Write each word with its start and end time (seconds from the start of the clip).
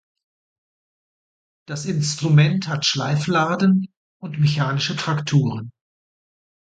Das 1.67 1.85
Instrument 1.85 2.67
hat 2.67 2.87
Schleifladen 2.87 3.93
und 4.19 4.39
mechanische 4.39 4.95
Trakturen. 4.95 5.69